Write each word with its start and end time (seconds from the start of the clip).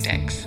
my. 0.00 0.46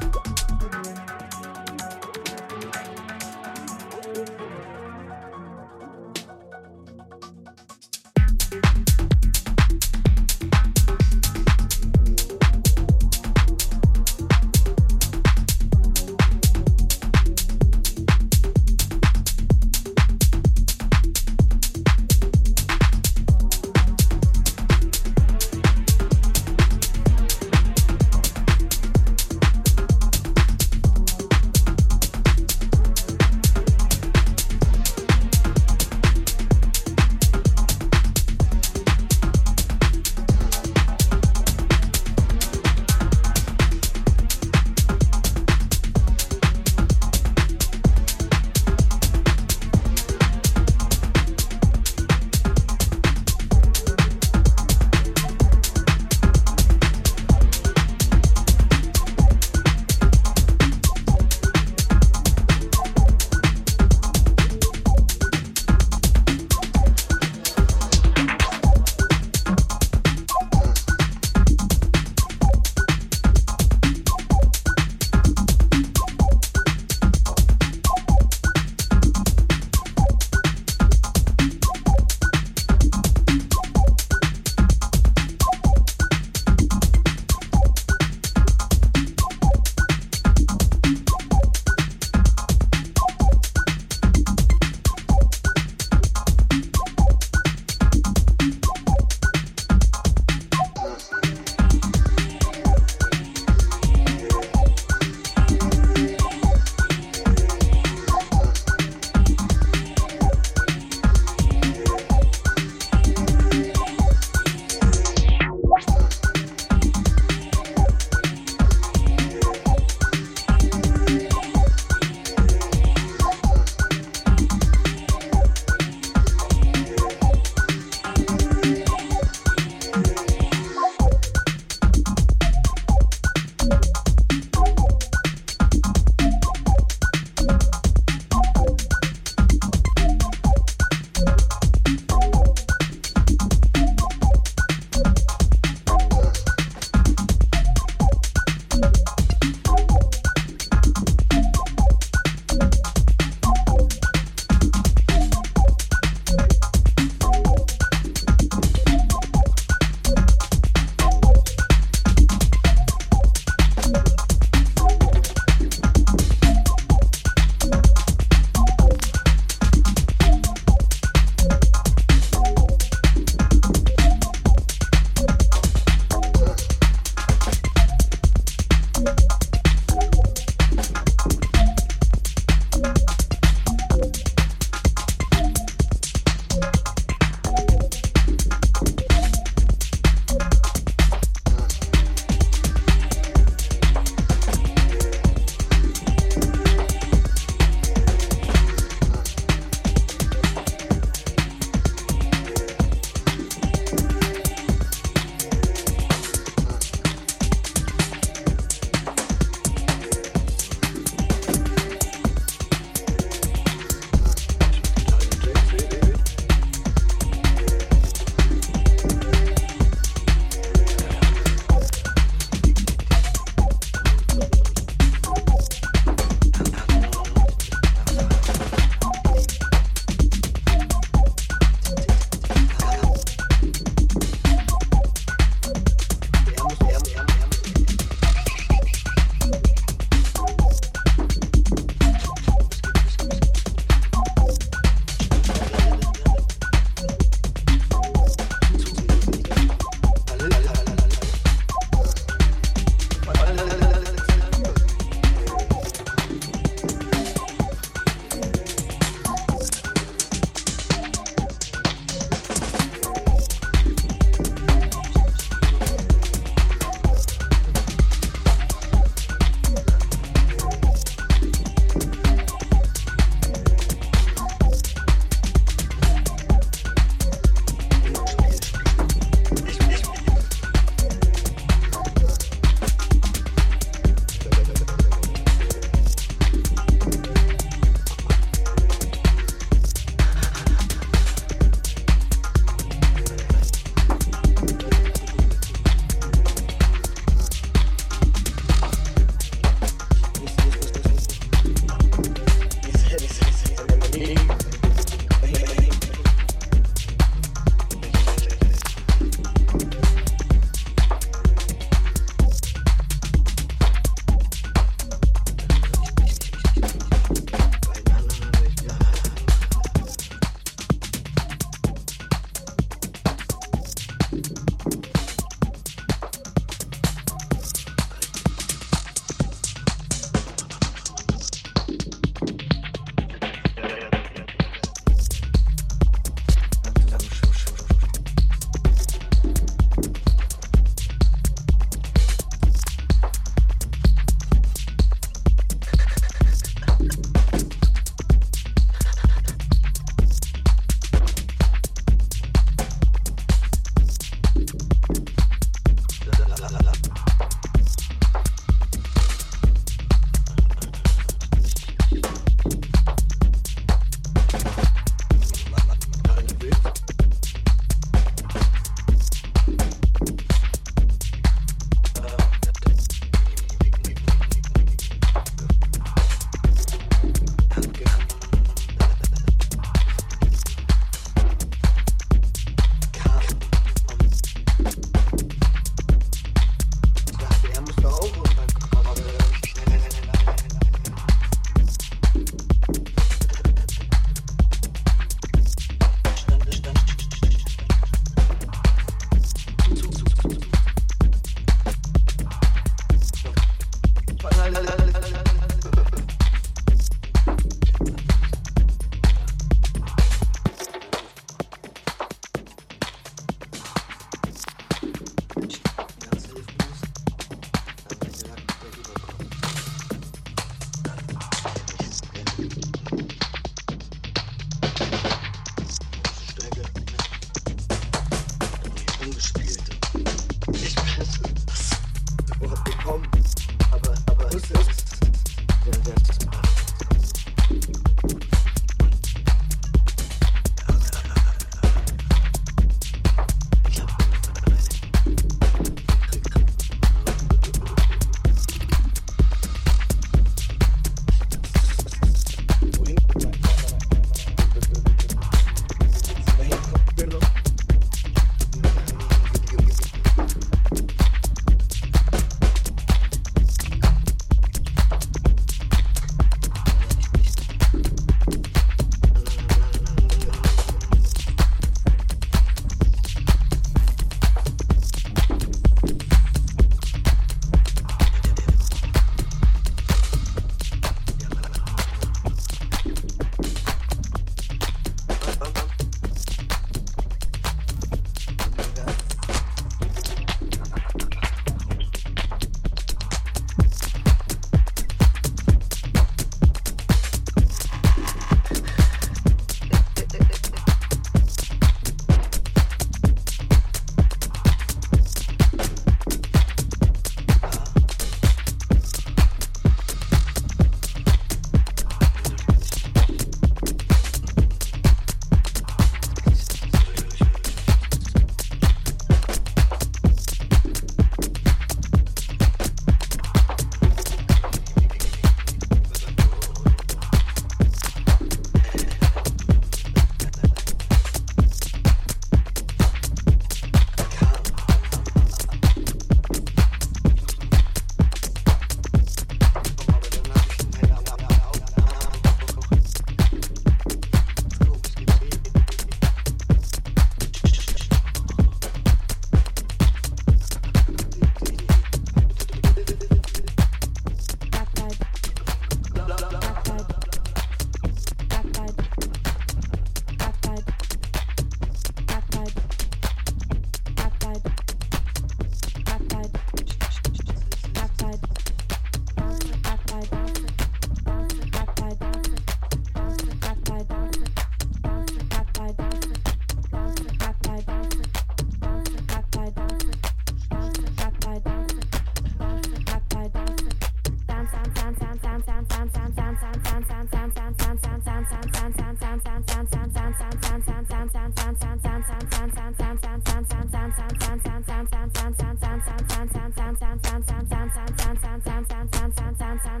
Where 599.84 599.94
you 599.94 600.00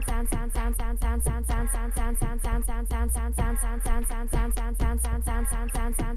bounce 5.74 5.96
that, 5.98 6.07